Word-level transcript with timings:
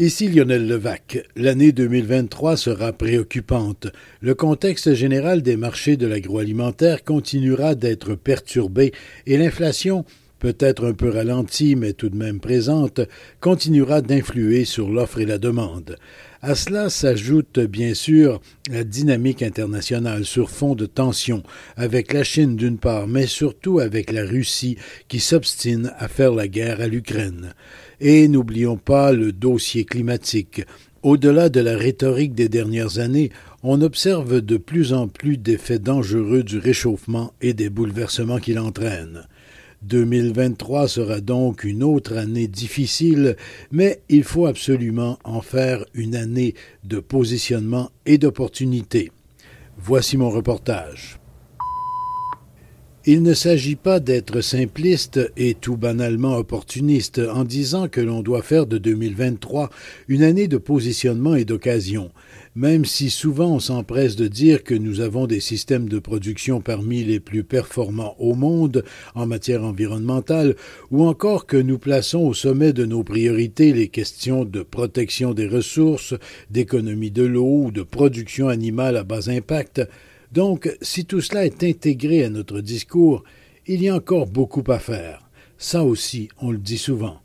Ici 0.00 0.26
Lionel 0.26 0.66
Levac. 0.66 1.24
L'année 1.36 1.70
2023 1.70 2.56
sera 2.56 2.92
préoccupante. 2.92 3.86
Le 4.20 4.34
contexte 4.34 4.92
général 4.94 5.40
des 5.40 5.56
marchés 5.56 5.96
de 5.96 6.08
l'agroalimentaire 6.08 7.04
continuera 7.04 7.76
d'être 7.76 8.16
perturbé 8.16 8.90
et 9.26 9.38
l'inflation, 9.38 10.04
peut-être 10.40 10.88
un 10.88 10.94
peu 10.94 11.10
ralentie 11.10 11.76
mais 11.76 11.92
tout 11.92 12.08
de 12.08 12.16
même 12.16 12.40
présente, 12.40 13.02
continuera 13.38 14.00
d'influer 14.00 14.64
sur 14.64 14.90
l'offre 14.90 15.20
et 15.20 15.26
la 15.26 15.38
demande. 15.38 15.96
À 16.46 16.54
cela 16.54 16.90
s'ajoute 16.90 17.58
bien 17.58 17.94
sûr 17.94 18.38
la 18.70 18.84
dynamique 18.84 19.42
internationale 19.42 20.26
sur 20.26 20.50
fond 20.50 20.74
de 20.74 20.84
tension 20.84 21.42
avec 21.74 22.12
la 22.12 22.22
Chine 22.22 22.54
d'une 22.54 22.76
part, 22.76 23.08
mais 23.08 23.26
surtout 23.26 23.78
avec 23.78 24.12
la 24.12 24.26
Russie 24.26 24.76
qui 25.08 25.20
s'obstine 25.20 25.90
à 25.96 26.06
faire 26.06 26.34
la 26.34 26.46
guerre 26.46 26.82
à 26.82 26.86
l'Ukraine. 26.86 27.54
Et 27.98 28.28
n'oublions 28.28 28.76
pas 28.76 29.12
le 29.12 29.32
dossier 29.32 29.86
climatique. 29.86 30.60
Au-delà 31.02 31.48
de 31.48 31.60
la 31.60 31.78
rhétorique 31.78 32.34
des 32.34 32.50
dernières 32.50 32.98
années, 32.98 33.30
on 33.62 33.80
observe 33.80 34.42
de 34.42 34.58
plus 34.58 34.92
en 34.92 35.08
plus 35.08 35.38
d'effets 35.38 35.78
dangereux 35.78 36.42
du 36.42 36.58
réchauffement 36.58 37.32
et 37.40 37.54
des 37.54 37.70
bouleversements 37.70 38.38
qu'il 38.38 38.58
entraîne. 38.58 39.26
2023 39.86 40.88
sera 40.88 41.20
donc 41.20 41.64
une 41.64 41.82
autre 41.82 42.16
année 42.16 42.48
difficile, 42.48 43.36
mais 43.70 44.00
il 44.08 44.24
faut 44.24 44.46
absolument 44.46 45.18
en 45.24 45.42
faire 45.42 45.84
une 45.92 46.16
année 46.16 46.54
de 46.84 47.00
positionnement 47.00 47.90
et 48.06 48.16
d'opportunité. 48.16 49.12
Voici 49.76 50.16
mon 50.16 50.30
reportage. 50.30 51.18
Il 53.06 53.22
ne 53.22 53.34
s'agit 53.34 53.76
pas 53.76 54.00
d'être 54.00 54.40
simpliste 54.40 55.20
et 55.36 55.52
tout 55.52 55.76
banalement 55.76 56.38
opportuniste 56.38 57.18
en 57.18 57.44
disant 57.44 57.86
que 57.88 58.00
l'on 58.00 58.22
doit 58.22 58.40
faire 58.40 58.64
de 58.64 58.78
2023 58.78 59.68
une 60.08 60.22
année 60.22 60.48
de 60.48 60.56
positionnement 60.56 61.34
et 61.34 61.44
d'occasion, 61.44 62.10
même 62.54 62.84
si 62.84 63.10
souvent 63.10 63.54
on 63.54 63.60
s'empresse 63.60 64.16
de 64.16 64.28
dire 64.28 64.62
que 64.62 64.74
nous 64.74 65.00
avons 65.00 65.26
des 65.26 65.40
systèmes 65.40 65.88
de 65.88 65.98
production 65.98 66.60
parmi 66.60 67.02
les 67.02 67.20
plus 67.20 67.44
performants 67.44 68.14
au 68.18 68.34
monde 68.34 68.84
en 69.14 69.26
matière 69.26 69.64
environnementale, 69.64 70.54
ou 70.90 71.04
encore 71.04 71.46
que 71.46 71.56
nous 71.56 71.78
plaçons 71.78 72.20
au 72.20 72.34
sommet 72.34 72.72
de 72.72 72.84
nos 72.84 73.02
priorités 73.02 73.72
les 73.72 73.88
questions 73.88 74.44
de 74.44 74.62
protection 74.62 75.34
des 75.34 75.48
ressources, 75.48 76.14
d'économie 76.50 77.10
de 77.10 77.24
l'eau 77.24 77.64
ou 77.64 77.70
de 77.70 77.82
production 77.82 78.48
animale 78.48 78.96
à 78.96 79.04
bas 79.04 79.28
impact, 79.28 79.82
donc, 80.34 80.76
si 80.82 81.04
tout 81.04 81.20
cela 81.20 81.46
est 81.46 81.62
intégré 81.62 82.24
à 82.24 82.28
notre 82.28 82.60
discours, 82.60 83.22
il 83.68 83.82
y 83.82 83.88
a 83.88 83.94
encore 83.94 84.26
beaucoup 84.26 84.64
à 84.66 84.80
faire. 84.80 85.28
Ça 85.58 85.84
aussi, 85.84 86.28
on 86.40 86.50
le 86.50 86.58
dit 86.58 86.78
souvent. 86.78 87.23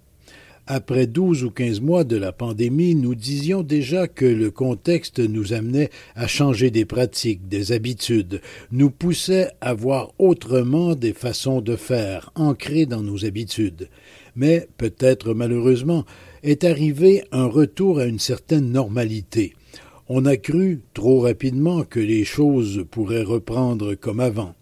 Après 0.71 1.07
douze 1.07 1.43
ou 1.43 1.49
quinze 1.49 1.81
mois 1.81 2.03
de 2.03 2.15
la 2.15 2.31
pandémie, 2.31 2.93
nous 2.93 3.15
disions 3.15 3.63
déjà 3.63 4.07
que 4.07 4.25
le 4.25 4.51
contexte 4.51 5.17
nous 5.17 5.51
amenait 5.51 5.89
à 6.13 6.27
changer 6.27 6.69
des 6.69 6.85
pratiques, 6.85 7.47
des 7.47 7.71
habitudes, 7.71 8.39
nous 8.71 8.91
poussait 8.91 9.49
à 9.61 9.73
voir 9.73 10.11
autrement 10.19 10.93
des 10.93 11.13
façons 11.13 11.61
de 11.61 11.75
faire 11.75 12.31
ancrées 12.35 12.85
dans 12.85 13.01
nos 13.01 13.25
habitudes. 13.25 13.89
Mais, 14.35 14.67
peut-être 14.77 15.33
malheureusement, 15.33 16.05
est 16.43 16.63
arrivé 16.63 17.23
un 17.31 17.47
retour 17.47 17.97
à 17.97 18.05
une 18.05 18.19
certaine 18.19 18.71
normalité. 18.71 19.55
On 20.07 20.23
a 20.25 20.37
cru 20.37 20.81
trop 20.93 21.21
rapidement 21.21 21.81
que 21.81 21.99
les 21.99 22.25
choses 22.25 22.85
pourraient 22.91 23.23
reprendre 23.23 23.95
comme 23.95 24.19
avant, 24.19 24.53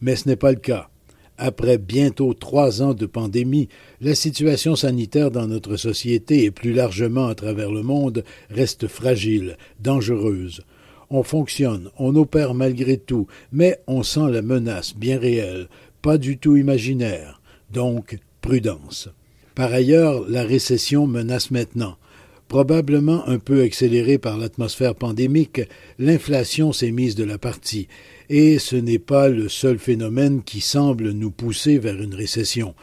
mais 0.00 0.14
ce 0.14 0.28
n'est 0.28 0.36
pas 0.36 0.52
le 0.52 0.60
cas. 0.60 0.88
Après 1.38 1.78
bientôt 1.78 2.34
trois 2.34 2.82
ans 2.82 2.94
de 2.94 3.06
pandémie, 3.06 3.68
la 4.00 4.16
situation 4.16 4.74
sanitaire 4.74 5.30
dans 5.30 5.46
notre 5.46 5.76
société 5.76 6.42
et 6.42 6.50
plus 6.50 6.72
largement 6.72 7.28
à 7.28 7.36
travers 7.36 7.70
le 7.70 7.82
monde 7.82 8.24
reste 8.50 8.88
fragile, 8.88 9.56
dangereuse. 9.78 10.62
On 11.10 11.22
fonctionne, 11.22 11.90
on 11.96 12.16
opère 12.16 12.54
malgré 12.54 12.96
tout, 12.96 13.28
mais 13.52 13.78
on 13.86 14.02
sent 14.02 14.30
la 14.30 14.42
menace 14.42 14.96
bien 14.96 15.16
réelle, 15.16 15.68
pas 16.02 16.18
du 16.18 16.38
tout 16.38 16.56
imaginaire. 16.56 17.40
Donc, 17.72 18.18
prudence. 18.40 19.08
Par 19.54 19.72
ailleurs, 19.72 20.28
la 20.28 20.42
récession 20.42 21.06
menace 21.06 21.52
maintenant. 21.52 21.96
Probablement 22.48 23.28
un 23.28 23.38
peu 23.38 23.62
accélérée 23.62 24.16
par 24.16 24.38
l'atmosphère 24.38 24.94
pandémique, 24.94 25.60
l'inflation 25.98 26.72
s'est 26.72 26.90
mise 26.90 27.14
de 27.14 27.24
la 27.24 27.36
partie, 27.36 27.88
et 28.30 28.58
ce 28.58 28.74
n'est 28.74 28.98
pas 28.98 29.28
le 29.28 29.50
seul 29.50 29.78
phénomène 29.78 30.42
qui 30.42 30.62
semble 30.62 31.10
nous 31.10 31.30
pousser 31.30 31.78
vers 31.78 32.00
une 32.00 32.14
récession. 32.14 32.74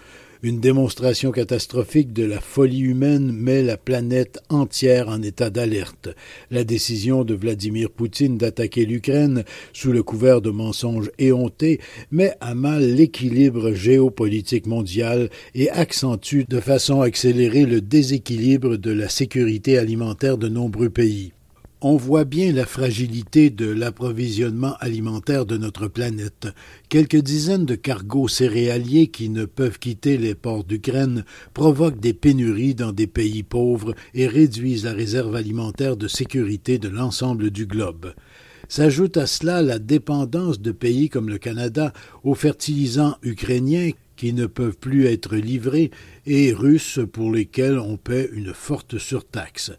Une 0.45 0.59
démonstration 0.59 1.31
catastrophique 1.31 2.13
de 2.13 2.23
la 2.23 2.39
folie 2.39 2.81
humaine 2.81 3.31
met 3.31 3.63
la 3.63 3.77
planète 3.77 4.43
entière 4.49 5.09
en 5.09 5.23
état 5.23 5.49
d'alerte. 5.49 6.09
La 6.51 6.63
décision 6.63 7.23
de 7.23 7.33
Vladimir 7.33 7.89
Poutine 7.89 8.37
d'attaquer 8.37 8.85
l'Ukraine 8.85 9.43
sous 9.73 9.91
le 9.91 10.03
couvert 10.03 10.41
de 10.41 10.51
mensonges 10.51 11.09
éhontés 11.17 11.79
met 12.11 12.35
à 12.41 12.53
mal 12.53 12.83
l'équilibre 12.83 13.73
géopolitique 13.73 14.67
mondial 14.67 15.31
et 15.55 15.71
accentue 15.71 16.43
de 16.47 16.59
façon 16.59 17.01
accélérée 17.01 17.65
le 17.65 17.81
déséquilibre 17.81 18.77
de 18.77 18.91
la 18.91 19.09
sécurité 19.09 19.79
alimentaire 19.79 20.37
de 20.37 20.47
nombreux 20.47 20.91
pays 20.91 21.33
on 21.81 21.97
voit 21.97 22.23
bien 22.23 22.51
la 22.53 22.65
fragilité 22.65 23.49
de 23.49 23.67
l'approvisionnement 23.67 24.75
alimentaire 24.79 25.45
de 25.45 25.57
notre 25.57 25.87
planète. 25.87 26.47
Quelques 26.89 27.21
dizaines 27.21 27.65
de 27.65 27.75
cargos 27.75 28.27
céréaliers 28.27 29.07
qui 29.07 29.29
ne 29.29 29.45
peuvent 29.45 29.79
quitter 29.79 30.17
les 30.17 30.35
ports 30.35 30.63
d'Ukraine 30.63 31.25
provoquent 31.53 31.99
des 31.99 32.13
pénuries 32.13 32.75
dans 32.75 32.91
des 32.91 33.07
pays 33.07 33.43
pauvres 33.43 33.93
et 34.13 34.27
réduisent 34.27 34.85
la 34.85 34.93
réserve 34.93 35.35
alimentaire 35.35 35.97
de 35.97 36.07
sécurité 36.07 36.77
de 36.77 36.89
l'ensemble 36.89 37.51
du 37.51 37.65
globe. 37.65 38.13
S'ajoute 38.67 39.17
à 39.17 39.27
cela 39.27 39.61
la 39.61 39.77
dépendance 39.77 40.59
de 40.59 40.71
pays 40.71 41.09
comme 41.09 41.29
le 41.29 41.37
Canada 41.37 41.93
aux 42.23 42.35
fertilisants 42.35 43.17
ukrainiens 43.21 43.91
qui 44.15 44.33
ne 44.33 44.45
peuvent 44.45 44.77
plus 44.77 45.05
être 45.05 45.35
livrés 45.35 45.91
et 46.25 46.53
russes 46.53 46.99
pour 47.11 47.31
lesquels 47.31 47.77
on 47.77 47.97
paie 47.97 48.29
une 48.33 48.53
forte 48.53 48.97
surtaxe. 48.97 49.71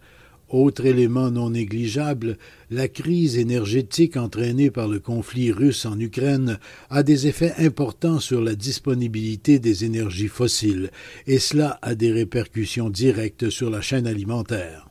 Autre 0.48 0.86
élément 0.86 1.32
non 1.32 1.50
négligeable, 1.50 2.38
la 2.70 2.86
crise 2.86 3.36
énergétique 3.36 4.16
entraînée 4.16 4.70
par 4.70 4.86
le 4.86 5.00
conflit 5.00 5.50
russe 5.50 5.84
en 5.86 5.98
Ukraine 5.98 6.60
a 6.88 7.02
des 7.02 7.26
effets 7.26 7.54
importants 7.58 8.20
sur 8.20 8.40
la 8.40 8.54
disponibilité 8.54 9.58
des 9.58 9.84
énergies 9.84 10.28
fossiles, 10.28 10.90
et 11.26 11.40
cela 11.40 11.80
a 11.82 11.96
des 11.96 12.12
répercussions 12.12 12.90
directes 12.90 13.50
sur 13.50 13.70
la 13.70 13.80
chaîne 13.80 14.06
alimentaire. 14.06 14.88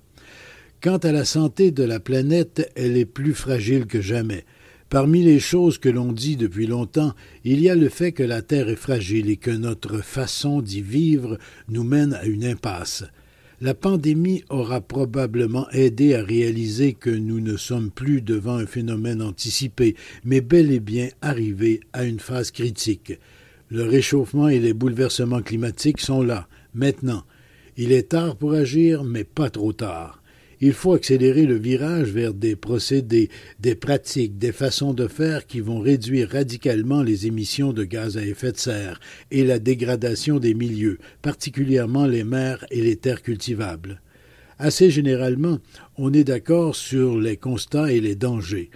Quant 0.82 0.98
à 0.98 1.14
la 1.14 1.24
santé 1.24 1.72
de 1.72 1.84
la 1.84 2.02
planète, 2.02 2.70
elle 2.76 2.98
est 2.98 3.06
plus 3.06 3.34
fragile 3.34 3.86
que 3.86 4.02
jamais. 4.02 4.44
Parmi 4.90 5.24
les 5.24 5.40
choses 5.40 5.78
que 5.78 5.90
l'on 5.90 6.12
dit 6.12 6.36
depuis 6.36 6.68
longtemps, 6.68 7.14
il 7.46 7.62
y 7.62 7.70
a 7.70 7.76
le 7.76 7.90
fait 7.90 8.12
que 8.12 8.24
la 8.24 8.42
Terre 8.42 8.68
est 8.68 8.76
fragile 8.76 9.30
et 9.30 9.38
que 9.38 9.52
notre 9.52 10.00
façon 10.00 10.62
d'y 10.62 10.82
vivre 10.82 11.40
nous 11.70 11.86
mène 11.86 12.14
à 12.14 12.26
une 12.26 12.46
impasse. 12.46 13.06
La 13.66 13.74
pandémie 13.74 14.44
aura 14.52 14.80
probablement 14.80 15.68
aidé 15.72 16.14
à 16.14 16.22
réaliser 16.24 16.94
que 16.94 17.10
nous 17.10 17.40
ne 17.40 17.58
sommes 17.58 17.90
plus 17.90 18.22
devant 18.22 18.58
un 18.58 18.68
phénomène 18.68 19.24
anticipé, 19.24 19.96
mais 20.24 20.40
bel 20.40 20.72
et 20.72 20.80
bien 20.80 21.10
arrivé 21.24 21.80
à 21.92 22.04
une 22.04 22.20
phase 22.20 22.52
critique. 22.52 23.14
Le 23.72 23.82
réchauffement 23.82 24.50
et 24.50 24.60
les 24.60 24.76
bouleversements 24.76 25.42
climatiques 25.42 26.00
sont 26.00 26.22
là, 26.22 26.48
maintenant. 26.76 27.24
Il 27.76 27.92
est 27.92 28.10
tard 28.10 28.36
pour 28.36 28.54
agir, 28.54 29.04
mais 29.04 29.24
pas 29.24 29.50
trop 29.50 29.74
tard. 29.74 30.22
Il 30.62 30.74
faut 30.74 30.94
accélérer 30.94 31.46
le 31.46 31.56
virage 31.56 32.10
vers 32.10 32.34
des 32.34 32.56
procédés, 32.56 33.30
des 33.60 33.76
pratiques, 33.76 34.38
des 34.38 34.52
façons 34.52 34.94
de 34.94 35.08
faire 35.08 35.46
qui 35.46 35.60
vont 35.60 35.80
réduire 35.80 36.30
radicalement 36.30 37.04
les 37.04 37.28
émissions 37.28 37.74
de 37.74 37.84
gaz 37.84 38.18
à 38.18 38.26
effet 38.26 38.52
de 38.52 38.58
serre 38.58 39.00
et 39.32 39.44
la 39.44 39.60
dégradation 39.60 40.40
des 40.40 40.54
milieux, 40.54 41.00
particulièrement 41.22 42.06
les 42.06 42.24
mers 42.24 42.66
et 42.72 42.82
les 42.82 42.96
terres 42.96 43.22
cultivables. 43.22 44.02
Assez 44.58 44.90
généralement, 44.90 45.60
on 45.98 46.14
est 46.14 46.24
d'accord 46.24 46.76
sur 46.76 47.20
les 47.20 47.36
constats 47.36 47.92
et 47.92 48.00
les 48.00 48.16
dangers. 48.16 48.70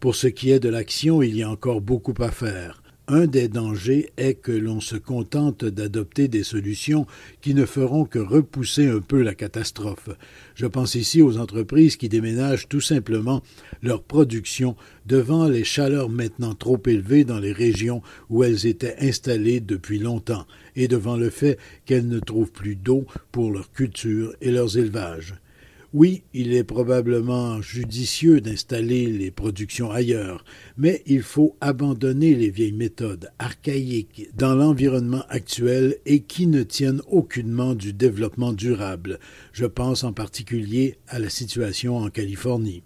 Pour 0.00 0.16
ce 0.16 0.26
qui 0.26 0.50
est 0.50 0.60
de 0.60 0.68
l'action, 0.68 1.22
il 1.22 1.36
y 1.36 1.42
a 1.42 1.50
encore 1.50 1.80
beaucoup 1.80 2.14
à 2.18 2.30
faire. 2.30 2.79
Un 3.12 3.26
des 3.26 3.48
dangers 3.48 4.12
est 4.18 4.34
que 4.34 4.52
l'on 4.52 4.78
se 4.78 4.94
contente 4.94 5.64
d'adopter 5.64 6.28
des 6.28 6.44
solutions 6.44 7.08
qui 7.40 7.54
ne 7.54 7.66
feront 7.66 8.04
que 8.04 8.20
repousser 8.20 8.86
un 8.86 9.00
peu 9.00 9.20
la 9.20 9.34
catastrophe. 9.34 10.10
Je 10.54 10.66
pense 10.66 10.94
ici 10.94 11.20
aux 11.20 11.36
entreprises 11.36 11.96
qui 11.96 12.08
déménagent 12.08 12.68
tout 12.68 12.80
simplement 12.80 13.42
leur 13.82 14.04
production 14.04 14.76
devant 15.06 15.48
les 15.48 15.64
chaleurs 15.64 16.08
maintenant 16.08 16.54
trop 16.54 16.80
élevées 16.86 17.24
dans 17.24 17.40
les 17.40 17.50
régions 17.50 18.00
où 18.28 18.44
elles 18.44 18.66
étaient 18.66 18.94
installées 19.00 19.58
depuis 19.58 19.98
longtemps 19.98 20.46
et 20.76 20.86
devant 20.86 21.16
le 21.16 21.30
fait 21.30 21.58
qu'elles 21.86 22.06
ne 22.06 22.20
trouvent 22.20 22.52
plus 22.52 22.76
d'eau 22.76 23.06
pour 23.32 23.50
leur 23.50 23.72
culture 23.72 24.36
et 24.40 24.52
leurs 24.52 24.78
élevages. 24.78 25.34
Oui, 25.92 26.22
il 26.34 26.54
est 26.54 26.62
probablement 26.62 27.60
judicieux 27.60 28.40
d'installer 28.40 29.06
les 29.06 29.32
productions 29.32 29.90
ailleurs, 29.90 30.44
mais 30.76 31.02
il 31.04 31.22
faut 31.22 31.56
abandonner 31.60 32.36
les 32.36 32.48
vieilles 32.48 32.70
méthodes 32.70 33.32
archaïques 33.40 34.28
dans 34.36 34.54
l'environnement 34.54 35.24
actuel 35.28 35.96
et 36.06 36.20
qui 36.20 36.46
ne 36.46 36.62
tiennent 36.62 37.02
aucunement 37.08 37.74
du 37.74 37.92
développement 37.92 38.52
durable. 38.52 39.18
Je 39.52 39.66
pense 39.66 40.04
en 40.04 40.12
particulier 40.12 40.94
à 41.08 41.18
la 41.18 41.28
situation 41.28 41.96
en 41.96 42.08
Californie. 42.08 42.84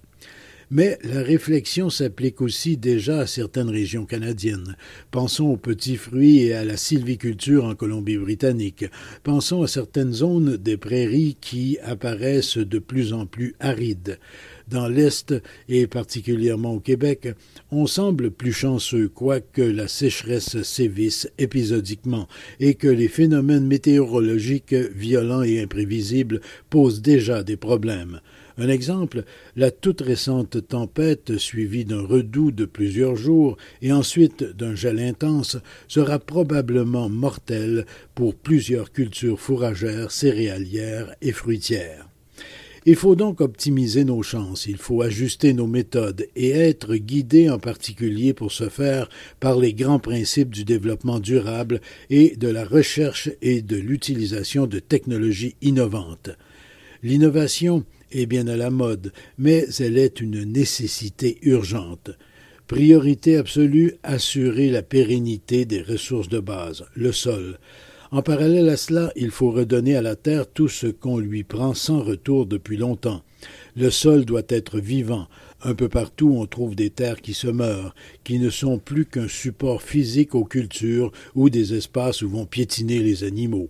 Mais 0.77 0.99
la 1.05 1.23
réflexion 1.23 1.89
s'applique 1.89 2.41
aussi 2.41 2.77
déjà 2.77 3.21
à 3.21 3.27
certaines 3.29 3.71
régions 3.71 4.07
canadiennes. 4.07 4.75
Pensons 5.13 5.51
aux 5.51 5.57
petits 5.57 5.97
fruits 5.97 6.43
et 6.43 6.55
à 6.55 6.65
la 6.65 6.77
sylviculture 6.77 7.65
en 7.65 7.77
Colombie-Britannique. 7.77 8.87
Pensons 9.23 9.63
à 9.63 9.69
certaines 9.69 10.13
zones 10.13 10.57
des 10.57 10.77
prairies 10.77 11.37
qui 11.41 11.79
apparaissent 11.85 12.59
de 12.59 12.81
plus 12.81 13.13
en 13.13 13.25
plus 13.25 13.55
arides. 13.61 14.19
Dans 14.67 14.89
l'Est, 14.89 15.33
et 15.69 15.87
particulièrement 15.87 16.75
au 16.75 16.81
Québec, 16.81 17.29
on 17.71 17.87
semble 17.87 18.33
plus 18.33 18.53
chanceux, 18.53 19.09
quoique 19.09 19.63
la 19.63 19.87
sécheresse 19.87 20.61
sévisse 20.63 21.31
épisodiquement 21.39 22.27
et 22.59 22.75
que 22.75 22.89
les 22.89 23.07
phénomènes 23.07 23.69
météorologiques 23.69 24.75
violents 24.75 25.45
et 25.45 25.63
imprévisibles 25.63 26.41
posent 26.69 27.01
déjà 27.01 27.45
des 27.45 27.57
problèmes. 27.57 28.21
Un 28.57 28.69
exemple, 28.69 29.25
la 29.57 29.73
toute 29.73 30.01
récente 30.01 30.69
tempête 30.69 31.39
suivie 31.39 31.85
d'un 31.85 32.03
redout 32.03 32.53
de 32.53 32.65
plusieurs 32.65 33.17
jours 33.17 33.57
et 33.83 33.91
ensuite 33.91 34.45
d'un 34.45 34.77
gel 34.77 35.01
intense 35.01 35.57
sera 35.89 36.21
probablement 36.21 37.09
mortelle 37.09 37.85
pour 38.15 38.37
plusieurs 38.37 38.93
cultures 38.93 39.41
fourragères, 39.41 40.13
céréalières 40.13 41.17
et 41.21 41.33
fruitières. 41.33 42.09
Il 42.87 42.97
faut 42.97 43.17
donc 43.17 43.41
optimiser 43.41 44.05
nos 44.05 44.23
chances, 44.23 44.67
il 44.67 44.77
faut 44.77 45.01
ajuster 45.03 45.53
nos 45.55 45.67
méthodes 45.67 46.29
et 46.37 46.51
être 46.51 46.95
guidé 46.97 47.49
en 47.49 47.59
particulier 47.59 48.35
pour 48.35 48.53
ce 48.53 48.69
faire 48.69 49.09
par 49.41 49.59
les 49.59 49.73
grands 49.73 49.99
principes 49.99 50.51
du 50.51 50.65
développement 50.65 51.19
durable 51.19 51.81
et 52.11 52.37
de 52.37 52.49
la 52.49 52.65
recherche 52.65 53.31
et 53.41 53.63
de 53.63 53.77
l'utilisation 53.77 54.67
de 54.67 54.79
technologies 54.81 55.57
innovantes. 55.63 56.31
L'innovation 57.03 57.85
est 58.15 58.27
bien 58.27 58.47
à 58.49 58.57
la 58.57 58.71
mode, 58.71 59.13
mais 59.37 59.67
elle 59.81 59.99
est 59.99 60.21
une 60.21 60.45
nécessité 60.45 61.39
urgente. 61.43 62.11
Priorité 62.67 63.37
absolue, 63.37 63.95
assurer 64.03 64.71
la 64.71 64.83
pérennité 64.83 65.67
des 65.67 65.83
ressources 65.83 66.31
de 66.31 66.41
base, 66.41 66.87
le 66.95 67.13
sol. 67.13 67.59
En 68.11 68.23
parallèle 68.23 68.69
à 68.69 68.77
cela, 68.77 69.13
il 69.17 69.31
faut 69.31 69.51
redonner 69.51 69.97
à 69.97 70.03
la 70.03 70.17
terre 70.17 70.47
tout 70.47 70.69
ce 70.69 70.87
qu'on 70.87 71.19
lui 71.19 71.43
prend 71.43 71.75
sans 71.75 72.03
retour 72.03 72.47
depuis 72.47 72.77
longtemps. 72.77 73.23
Le 73.77 73.91
sol 73.91 74.25
doit 74.25 74.47
être 74.49 74.79
vivant. 74.79 75.27
Un 75.63 75.75
peu 75.75 75.89
partout 75.89 76.35
on 76.39 76.47
trouve 76.47 76.75
des 76.75 76.91
terres 76.91 77.21
qui 77.21 77.35
se 77.35 77.49
meurent, 77.49 77.95
qui 78.23 78.39
ne 78.39 78.51
sont 78.51 78.79
plus 78.79 79.05
qu'un 79.05 79.29
support 79.29 79.83
physique 79.83 80.35
aux 80.35 80.45
cultures 80.45 81.11
ou 81.35 81.51
des 81.51 81.75
espaces 81.75 82.23
où 82.23 82.29
vont 82.29 82.47
piétiner 82.47 83.01
les 83.01 83.25
animaux. 83.25 83.69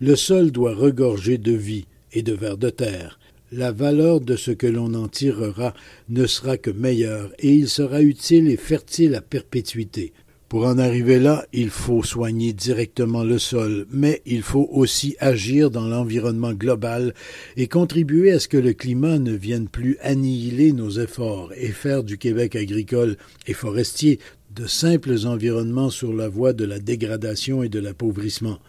Le 0.00 0.16
sol 0.16 0.50
doit 0.50 0.74
regorger 0.74 1.38
de 1.38 1.52
vie 1.52 1.86
et 2.12 2.22
de 2.22 2.32
vers 2.32 2.58
de 2.58 2.70
terre 2.70 3.18
la 3.52 3.72
valeur 3.72 4.20
de 4.20 4.36
ce 4.36 4.50
que 4.50 4.66
l'on 4.66 4.94
en 4.94 5.08
tirera 5.08 5.74
ne 6.08 6.26
sera 6.26 6.56
que 6.56 6.70
meilleure, 6.70 7.32
et 7.38 7.52
il 7.52 7.68
sera 7.68 8.02
utile 8.02 8.48
et 8.48 8.56
fertile 8.56 9.14
à 9.14 9.20
perpétuité. 9.20 10.12
Pour 10.48 10.64
en 10.64 10.78
arriver 10.78 11.18
là, 11.18 11.44
il 11.52 11.70
faut 11.70 12.04
soigner 12.04 12.52
directement 12.52 13.24
le 13.24 13.38
sol, 13.38 13.86
mais 13.90 14.22
il 14.26 14.42
faut 14.42 14.68
aussi 14.70 15.16
agir 15.18 15.72
dans 15.72 15.88
l'environnement 15.88 16.52
global 16.52 17.14
et 17.56 17.66
contribuer 17.66 18.30
à 18.30 18.38
ce 18.38 18.46
que 18.46 18.56
le 18.56 18.72
climat 18.72 19.18
ne 19.18 19.32
vienne 19.32 19.66
plus 19.66 19.98
annihiler 20.02 20.72
nos 20.72 20.90
efforts 20.90 21.52
et 21.56 21.72
faire 21.72 22.04
du 22.04 22.16
Québec 22.16 22.54
agricole 22.54 23.16
et 23.48 23.54
forestier 23.54 24.20
de 24.54 24.68
simples 24.68 25.26
environnements 25.26 25.90
sur 25.90 26.12
la 26.12 26.28
voie 26.28 26.52
de 26.52 26.64
la 26.64 26.78
dégradation 26.78 27.64
et 27.64 27.68
de 27.68 27.80
l'appauvrissement. 27.80 28.60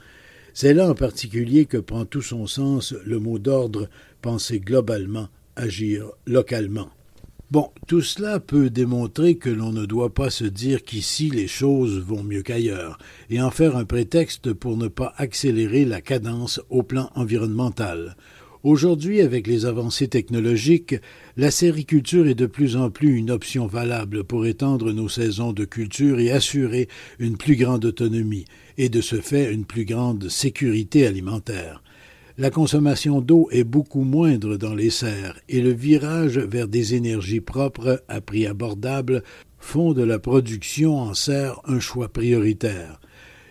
C'est 0.59 0.73
là 0.73 0.89
en 0.89 0.95
particulier 0.95 1.67
que 1.67 1.77
prend 1.77 2.05
tout 2.05 2.23
son 2.23 2.47
sens 2.47 2.95
le 3.05 3.19
mot 3.19 3.37
d'ordre 3.37 3.87
penser 4.23 4.59
globalement, 4.59 5.27
agir 5.55 6.07
localement. 6.25 6.89
Bon, 7.51 7.69
tout 7.85 8.01
cela 8.01 8.39
peut 8.39 8.71
démontrer 8.71 9.35
que 9.35 9.51
l'on 9.51 9.71
ne 9.71 9.85
doit 9.85 10.15
pas 10.15 10.31
se 10.31 10.45
dire 10.45 10.83
qu'ici 10.83 11.29
les 11.29 11.45
choses 11.45 11.99
vont 11.99 12.23
mieux 12.23 12.41
qu'ailleurs, 12.41 12.97
et 13.29 13.39
en 13.39 13.51
faire 13.51 13.77
un 13.77 13.85
prétexte 13.85 14.51
pour 14.51 14.77
ne 14.77 14.87
pas 14.87 15.13
accélérer 15.17 15.85
la 15.85 16.01
cadence 16.01 16.59
au 16.71 16.81
plan 16.81 17.11
environnemental. 17.13 18.17
Aujourd'hui, 18.67 19.21
avec 19.21 19.47
les 19.47 19.65
avancées 19.65 20.09
technologiques, 20.09 20.97
la 21.37 21.51
sériculture 21.51 22.27
est 22.27 22.35
de 22.35 22.47
plus 22.47 22.75
en 22.75 22.89
plus 22.89 23.15
une 23.15 23.31
option 23.31 23.65
valable 23.65 24.25
pour 24.25 24.45
étendre 24.45 24.91
nos 24.91 25.07
saisons 25.07 25.53
de 25.53 25.63
culture 25.63 26.19
et 26.19 26.31
assurer 26.31 26.89
une 27.17 27.37
plus 27.37 27.55
grande 27.55 27.85
autonomie, 27.85 28.43
et 28.77 28.89
de 28.89 28.99
ce 28.99 29.21
fait 29.21 29.53
une 29.53 29.63
plus 29.63 29.85
grande 29.85 30.27
sécurité 30.27 31.07
alimentaire. 31.07 31.81
La 32.37 32.49
consommation 32.49 33.21
d'eau 33.21 33.47
est 33.53 33.63
beaucoup 33.63 34.03
moindre 34.03 34.57
dans 34.57 34.75
les 34.75 34.89
serres 34.89 35.39
et 35.47 35.61
le 35.61 35.71
virage 35.71 36.37
vers 36.37 36.67
des 36.67 36.93
énergies 36.93 37.39
propres 37.39 38.03
à 38.09 38.19
prix 38.19 38.47
abordable 38.47 39.23
font 39.59 39.93
de 39.93 40.03
la 40.03 40.19
production 40.19 40.97
en 40.97 41.13
serre 41.13 41.61
un 41.63 41.79
choix 41.79 42.09
prioritaire. 42.09 42.99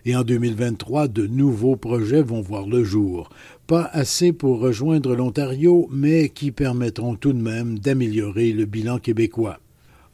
Et 0.08 0.14
en 0.14 0.22
2023, 0.22 1.08
de 1.08 1.26
nouveaux 1.26 1.74
projets 1.74 2.22
vont 2.22 2.40
voir 2.40 2.68
le 2.68 2.84
jour. 2.84 3.28
Pas 3.66 3.90
assez 3.92 4.32
pour 4.32 4.60
rejoindre 4.60 5.16
l'Ontario, 5.16 5.88
mais 5.90 6.28
qui 6.28 6.52
permettront 6.52 7.16
tout 7.16 7.32
de 7.32 7.42
même 7.42 7.80
d'améliorer 7.80 8.52
le 8.52 8.64
bilan 8.64 9.00
québécois. 9.00 9.58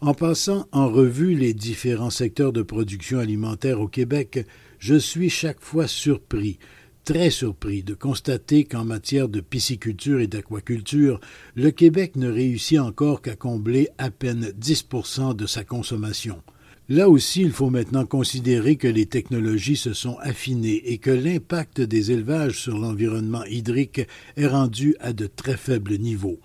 En 0.01 0.15
passant 0.15 0.67
en 0.73 0.89
revue 0.89 1.35
les 1.35 1.53
différents 1.53 2.11
secteurs 2.11 2.55
de 2.55 2.63
production 2.63 3.19
alimentaire 3.19 3.81
au 3.81 3.89
Québec, 3.89 4.47
je 4.79 4.95
suis 4.95 5.29
chaque 5.29 5.61
fois 5.61 5.87
surpris, 5.87 6.59
très 7.05 7.29
surpris 7.29 7.83
de 7.83 7.93
constater 7.93 8.65
qu'en 8.65 8.87
matière 8.87 9.29
de 9.29 9.41
pisciculture 9.41 10.21
et 10.21 10.29
d'aquaculture, 10.29 11.21
le 11.55 11.71
Québec 11.71 12.17
ne 12.17 12.31
réussit 12.31 12.79
encore 12.79 13.21
qu'à 13.21 13.37
combler 13.37 13.91
à 13.99 14.11
peine 14.11 14.53
10% 14.59 15.37
de 15.37 15.47
sa 15.47 15.63
consommation. 15.63 16.43
Là 16.89 17.09
aussi, 17.09 17.43
il 17.43 17.53
faut 17.53 17.71
maintenant 17.71 18.05
considérer 18.05 18.77
que 18.77 18.89
les 18.89 19.07
technologies 19.07 19.77
se 19.77 19.93
sont 19.93 20.19
affinées 20.19 20.93
et 20.93 20.99
que 20.99 21.11
l'impact 21.11 21.81
des 21.81 22.11
élevages 22.11 22.61
sur 22.61 22.77
l'environnement 22.77 23.45
hydrique 23.45 24.03
est 24.37 24.47
rendu 24.47 24.97
à 25.01 25.13
de 25.13 25.27
très 25.27 25.57
faibles 25.57 25.97
niveaux. 25.97 26.41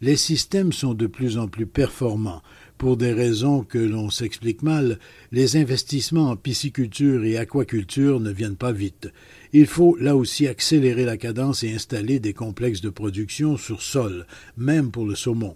Les 0.00 0.16
systèmes 0.16 0.72
sont 0.72 0.94
de 0.94 1.06
plus 1.06 1.38
en 1.38 1.46
plus 1.46 1.66
performants, 1.66 2.42
pour 2.82 2.96
des 2.96 3.12
raisons 3.12 3.62
que 3.62 3.78
l'on 3.78 4.10
s'explique 4.10 4.62
mal, 4.62 4.98
les 5.30 5.56
investissements 5.56 6.30
en 6.30 6.36
pisciculture 6.36 7.24
et 7.24 7.36
aquaculture 7.36 8.18
ne 8.18 8.32
viennent 8.32 8.56
pas 8.56 8.72
vite. 8.72 9.12
Il 9.52 9.66
faut 9.66 9.96
là 10.00 10.16
aussi 10.16 10.48
accélérer 10.48 11.04
la 11.04 11.16
cadence 11.16 11.62
et 11.62 11.72
installer 11.72 12.18
des 12.18 12.32
complexes 12.32 12.80
de 12.80 12.90
production 12.90 13.56
sur 13.56 13.82
sol, 13.82 14.26
même 14.56 14.90
pour 14.90 15.06
le 15.06 15.14
saumon. 15.14 15.54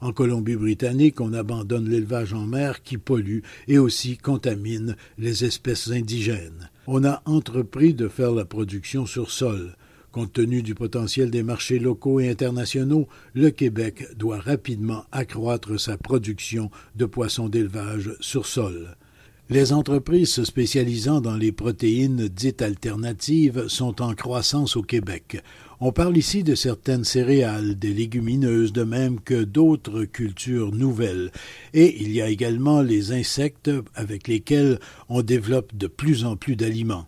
En 0.00 0.12
Colombie-Britannique, 0.12 1.20
on 1.20 1.32
abandonne 1.32 1.88
l'élevage 1.88 2.32
en 2.32 2.46
mer 2.46 2.82
qui 2.82 2.98
pollue 2.98 3.40
et 3.68 3.78
aussi 3.78 4.16
contamine 4.16 4.96
les 5.18 5.44
espèces 5.44 5.90
indigènes. 5.90 6.70
On 6.86 7.04
a 7.04 7.22
entrepris 7.24 7.94
de 7.94 8.08
faire 8.08 8.32
la 8.32 8.44
production 8.44 9.06
sur 9.06 9.30
sol. 9.30 9.76
Compte 10.12 10.32
tenu 10.32 10.62
du 10.62 10.74
potentiel 10.74 11.30
des 11.30 11.42
marchés 11.42 11.78
locaux 11.78 12.20
et 12.20 12.30
internationaux, 12.30 13.06
le 13.34 13.50
Québec 13.50 14.06
doit 14.16 14.38
rapidement 14.38 15.04
accroître 15.12 15.78
sa 15.78 15.98
production 15.98 16.70
de 16.94 17.04
poissons 17.04 17.48
d'élevage 17.48 18.16
sur 18.20 18.46
sol. 18.46 18.96
Les 19.48 19.72
entreprises 19.72 20.32
se 20.32 20.44
spécialisant 20.44 21.20
dans 21.20 21.36
les 21.36 21.52
protéines 21.52 22.26
dites 22.26 22.62
alternatives 22.62 23.68
sont 23.68 24.02
en 24.02 24.14
croissance 24.14 24.76
au 24.76 24.82
Québec. 24.82 25.40
On 25.78 25.92
parle 25.92 26.16
ici 26.16 26.42
de 26.42 26.54
certaines 26.54 27.04
céréales, 27.04 27.78
des 27.78 27.92
légumineuses, 27.92 28.72
de 28.72 28.82
même 28.82 29.20
que 29.20 29.44
d'autres 29.44 30.04
cultures 30.04 30.72
nouvelles. 30.72 31.30
Et 31.74 32.02
il 32.02 32.12
y 32.12 32.22
a 32.22 32.30
également 32.30 32.80
les 32.80 33.12
insectes 33.12 33.70
avec 33.94 34.26
lesquels 34.26 34.78
on 35.10 35.20
développe 35.20 35.76
de 35.76 35.86
plus 35.86 36.24
en 36.24 36.36
plus 36.36 36.56
d'aliments. 36.56 37.06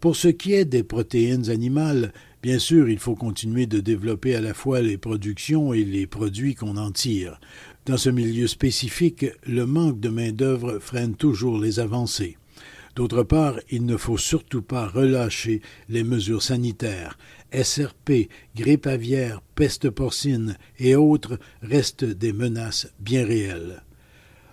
Pour 0.00 0.16
ce 0.16 0.26
qui 0.26 0.54
est 0.54 0.64
des 0.64 0.82
protéines 0.82 1.50
animales, 1.50 2.12
bien 2.42 2.58
sûr, 2.58 2.88
il 2.88 2.98
faut 2.98 3.14
continuer 3.14 3.66
de 3.66 3.78
développer 3.78 4.34
à 4.34 4.40
la 4.40 4.54
fois 4.54 4.82
les 4.82 4.98
productions 4.98 5.72
et 5.72 5.84
les 5.84 6.08
produits 6.08 6.56
qu'on 6.56 6.76
en 6.76 6.90
tire. 6.90 7.40
Dans 7.86 7.96
ce 7.96 8.10
milieu 8.10 8.48
spécifique, 8.48 9.24
le 9.46 9.66
manque 9.66 10.00
de 10.00 10.08
main-d'œuvre 10.08 10.80
freine 10.80 11.14
toujours 11.14 11.58
les 11.58 11.78
avancées. 11.78 12.36
D'autre 12.94 13.24
part, 13.24 13.58
il 13.70 13.86
ne 13.86 13.96
faut 13.96 14.18
surtout 14.18 14.62
pas 14.62 14.86
relâcher 14.86 15.60
les 15.88 16.04
mesures 16.04 16.42
sanitaires. 16.42 17.18
SRP, 17.52 18.28
grippe 18.54 18.86
aviaire, 18.86 19.40
peste 19.56 19.90
porcine 19.90 20.56
et 20.78 20.94
autres 20.94 21.38
restent 21.62 22.04
des 22.04 22.32
menaces 22.32 22.88
bien 23.00 23.24
réelles. 23.24 23.82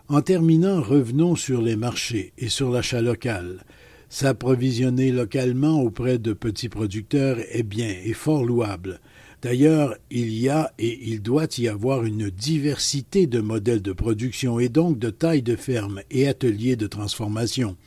En 0.07 0.21
terminant, 0.21 0.81
revenons 0.81 1.35
sur 1.35 1.61
les 1.61 1.75
marchés 1.75 2.33
et 2.37 2.49
sur 2.49 2.71
l'achat 2.71 3.01
local. 3.01 3.63
S'approvisionner 4.09 5.11
localement 5.11 5.81
auprès 5.81 6.17
de 6.17 6.33
petits 6.33 6.67
producteurs 6.67 7.37
est 7.49 7.63
bien 7.63 7.95
et 8.03 8.13
fort 8.13 8.43
louable. 8.43 8.99
D'ailleurs, 9.41 9.95
il 10.09 10.33
y 10.33 10.49
a 10.49 10.73
et 10.77 10.99
il 11.09 11.21
doit 11.21 11.47
y 11.57 11.67
avoir 11.67 12.03
une 12.03 12.29
diversité 12.29 13.25
de 13.25 13.39
modèles 13.39 13.81
de 13.81 13.93
production 13.93 14.59
et 14.59 14.69
donc 14.69 14.99
de 14.99 15.09
tailles 15.09 15.41
de 15.43 15.55
fermes 15.55 16.01
et 16.11 16.27
ateliers 16.27 16.75
de 16.75 16.87
transformation. 16.87 17.77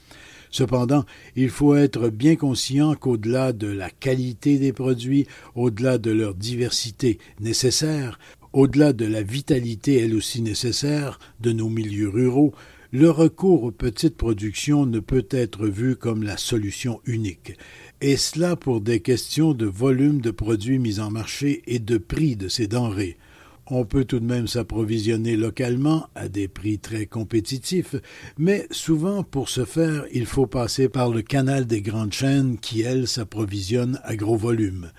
Cependant, 0.55 1.05
il 1.35 1.51
faut 1.51 1.75
être 1.75 2.11
bien 2.11 2.37
conscient 2.37 2.95
qu'au-delà 2.95 3.53
de 3.53 3.67
la 3.67 3.91
qualité 3.91 4.57
des 4.57 4.73
produits, 4.73 5.27
au-delà 5.57 5.99
de 5.99 6.13
leur 6.13 6.37
diversité 6.37 7.19
nécessaire, 7.41 8.21
au-delà 8.53 8.93
de 8.93 9.05
la 9.05 9.23
vitalité 9.23 9.99
elle 9.99 10.15
aussi 10.15 10.43
nécessaire 10.43 11.19
de 11.41 11.51
nos 11.51 11.69
milieux 11.69 12.09
ruraux, 12.09 12.55
le 12.93 13.11
recours 13.11 13.65
aux 13.65 13.73
petites 13.73 14.17
productions 14.17 14.87
ne 14.87 15.01
peut 15.01 15.27
être 15.31 15.67
vu 15.67 15.97
comme 15.97 16.23
la 16.23 16.37
solution 16.37 17.01
unique, 17.05 17.55
et 18.01 18.17
cela 18.17 18.55
pour 18.55 18.81
des 18.81 19.01
questions 19.01 19.55
de 19.55 19.67
volume 19.67 20.21
de 20.21 20.31
produits 20.31 20.79
mis 20.79 21.01
en 21.01 21.11
marché 21.11 21.63
et 21.67 21.81
de 21.81 21.99
prix 21.99 22.37
de 22.37 22.47
ces 22.47 22.69
denrées. 22.69 23.17
On 23.67 23.87
peut 23.87 24.05
tout 24.05 24.21
de 24.21 24.27
même 24.27 24.47
s'approvisionner 24.47 25.37
localement 25.37 26.09
à 26.15 26.29
des 26.29 26.49
prix 26.49 26.79
très 26.79 27.07
compétitifs, 27.07 27.95
mais 28.37 28.67
souvent 28.71 29.23
pour 29.23 29.49
ce 29.49 29.65
faire, 29.65 30.05
il 30.13 30.27
faut 30.27 30.47
passer 30.47 30.91
par 30.91 31.09
le 31.09 31.23
canal 31.23 31.67
des 31.67 31.81
grandes 31.81 32.13
chaînes 32.13 32.59
qui, 32.59 32.83
elles, 32.83 33.09
s'approvisionnent 33.09 34.01
à 34.05 34.17
gros 34.17 34.37
volume. 34.37 34.91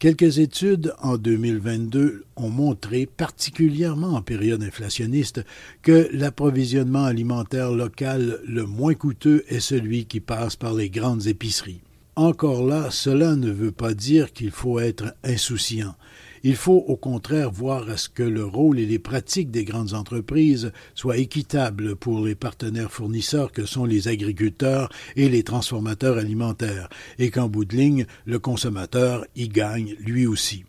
Quelques 0.00 0.38
études 0.38 0.94
en 1.00 1.16
2022 1.16 2.24
ont 2.36 2.50
montré, 2.50 3.06
particulièrement 3.06 4.14
en 4.14 4.22
période 4.22 4.62
inflationniste, 4.62 5.44
que 5.82 6.08
l'approvisionnement 6.12 7.04
alimentaire 7.04 7.70
local 7.70 8.40
le 8.46 8.64
moins 8.64 8.94
coûteux 8.94 9.44
est 9.48 9.60
celui 9.60 10.06
qui 10.06 10.20
passe 10.20 10.56
par 10.56 10.74
les 10.74 10.90
grandes 10.90 11.26
épiceries. 11.28 11.82
Encore 12.14 12.64
là, 12.64 12.90
cela 12.90 13.36
ne 13.36 13.50
veut 13.50 13.70
pas 13.70 13.94
dire 13.94 14.32
qu'il 14.32 14.50
faut 14.50 14.80
être 14.80 15.14
insouciant. 15.22 15.94
Il 16.42 16.56
faut 16.56 16.84
au 16.86 16.96
contraire 16.96 17.50
voir 17.50 17.88
à 17.88 17.96
ce 17.96 18.08
que 18.08 18.22
le 18.22 18.44
rôle 18.44 18.78
et 18.78 18.86
les 18.86 18.98
pratiques 18.98 19.50
des 19.50 19.64
grandes 19.64 19.94
entreprises 19.94 20.72
soient 20.94 21.16
équitables 21.16 21.96
pour 21.96 22.24
les 22.24 22.34
partenaires 22.34 22.92
fournisseurs 22.92 23.52
que 23.52 23.66
sont 23.66 23.84
les 23.84 24.08
agriculteurs 24.08 24.88
et 25.16 25.28
les 25.28 25.42
transformateurs 25.42 26.18
alimentaires, 26.18 26.88
et 27.18 27.30
qu'en 27.30 27.48
bout 27.48 27.64
de 27.64 27.76
ligne, 27.76 28.06
le 28.24 28.38
consommateur 28.38 29.26
y 29.36 29.48
gagne 29.48 29.96
lui 30.00 30.26
aussi. 30.26 30.64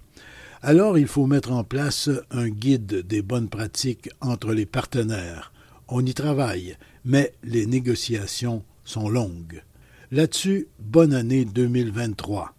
Alors 0.61 0.97
il 0.97 1.07
faut 1.07 1.25
mettre 1.25 1.51
en 1.51 1.63
place 1.63 2.09
un 2.31 2.49
guide 2.49 3.07
des 3.07 3.21
bonnes 3.21 3.49
pratiques 3.49 4.09
entre 4.19 4.53
les 4.53 4.65
partenaires. 4.65 5.53
On 5.87 6.05
y 6.05 6.13
travaille, 6.13 6.75
mais 7.05 7.33
les 7.43 7.65
négociations 7.65 8.63
sont 8.83 9.09
longues. 9.09 9.63
Là-dessus, 10.11 10.67
bonne 10.79 11.13
année 11.13 11.45
2023. 11.45 12.53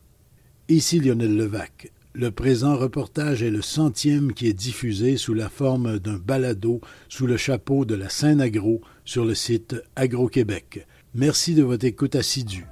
Ici 0.68 1.00
Lionel 1.00 1.36
Levac. 1.36 1.90
Le 2.12 2.32
présent 2.32 2.76
reportage 2.76 3.44
est 3.44 3.50
le 3.50 3.62
centième 3.62 4.32
qui 4.32 4.48
est 4.48 4.52
diffusé 4.52 5.16
sous 5.16 5.32
la 5.32 5.48
forme 5.48 6.00
d'un 6.00 6.16
balado 6.16 6.80
sous 7.08 7.26
le 7.28 7.36
chapeau 7.36 7.84
de 7.84 7.94
la 7.94 8.08
scène 8.08 8.40
agro 8.40 8.80
sur 9.04 9.24
le 9.24 9.36
site 9.36 9.76
Agro-Québec. 9.94 10.88
Merci 11.14 11.54
de 11.54 11.62
votre 11.62 11.84
écoute 11.84 12.16
assidue. 12.16 12.66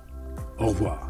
Au 0.58 0.66
revoir. 0.66 1.08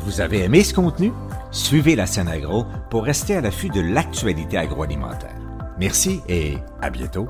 Vous 0.00 0.20
avez 0.20 0.40
aimé 0.40 0.64
ce 0.64 0.74
contenu? 0.74 1.12
Suivez 1.52 1.94
la 1.94 2.06
scène 2.06 2.28
agro 2.28 2.64
pour 2.90 3.04
rester 3.04 3.36
à 3.36 3.40
l'affût 3.40 3.70
de 3.70 3.80
l'actualité 3.80 4.56
agroalimentaire. 4.56 5.38
Merci 5.78 6.18
et 6.28 6.56
à 6.82 6.90
bientôt. 6.90 7.28